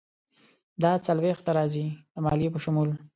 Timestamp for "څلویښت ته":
1.05-1.51